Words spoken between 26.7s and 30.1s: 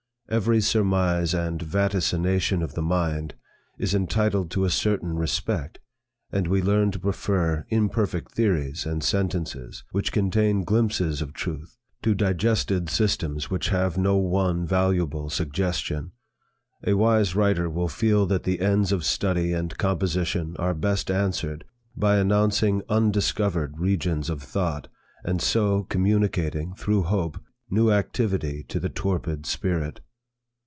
through hope, new activity to the torpid spirit.